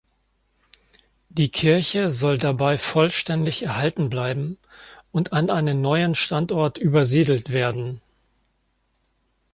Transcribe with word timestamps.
Die 1.29 1.49
Kirche 1.49 2.09
soll 2.09 2.39
dabei 2.39 2.79
vollständig 2.79 3.61
erhalten 3.61 4.09
bleiben 4.09 4.57
und 5.11 5.31
an 5.31 5.51
einen 5.51 5.79
neuen 5.81 6.15
Standort 6.15 6.79
übersiedelt 6.79 7.51
werden. 7.51 8.01